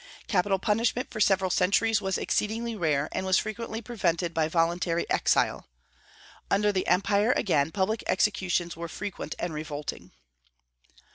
[0.27, 5.67] Capital punishment for several centuries was exceedingly rare, and was frequently prevented by voluntary exile.
[6.49, 10.11] Under the empire, again, public executions were frequent and revolting.